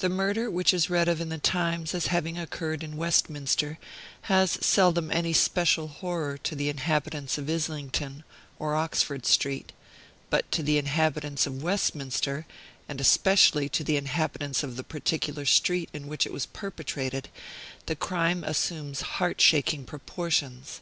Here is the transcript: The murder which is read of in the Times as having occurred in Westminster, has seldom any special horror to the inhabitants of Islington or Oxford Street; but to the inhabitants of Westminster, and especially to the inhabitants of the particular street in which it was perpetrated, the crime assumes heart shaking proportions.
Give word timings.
The 0.00 0.08
murder 0.08 0.50
which 0.50 0.74
is 0.74 0.90
read 0.90 1.06
of 1.06 1.20
in 1.20 1.28
the 1.28 1.38
Times 1.38 1.94
as 1.94 2.08
having 2.08 2.36
occurred 2.36 2.82
in 2.82 2.96
Westminster, 2.96 3.78
has 4.22 4.58
seldom 4.60 5.08
any 5.12 5.32
special 5.32 5.86
horror 5.86 6.36
to 6.38 6.56
the 6.56 6.68
inhabitants 6.68 7.38
of 7.38 7.48
Islington 7.48 8.24
or 8.58 8.74
Oxford 8.74 9.24
Street; 9.24 9.70
but 10.30 10.50
to 10.50 10.64
the 10.64 10.78
inhabitants 10.78 11.46
of 11.46 11.62
Westminster, 11.62 12.44
and 12.88 13.00
especially 13.00 13.68
to 13.68 13.84
the 13.84 13.96
inhabitants 13.96 14.64
of 14.64 14.74
the 14.74 14.82
particular 14.82 15.44
street 15.46 15.88
in 15.92 16.08
which 16.08 16.26
it 16.26 16.32
was 16.32 16.46
perpetrated, 16.46 17.28
the 17.86 17.94
crime 17.94 18.42
assumes 18.42 19.02
heart 19.02 19.40
shaking 19.40 19.84
proportions. 19.84 20.80